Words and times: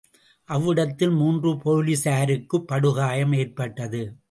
அவ்விடத்தில் 0.49 1.09
மூன்று 1.09 1.51
போலிஸாருக்குப் 1.55 2.67
படுகாயம் 2.67 3.31
எற்பட்டது. 3.31 4.15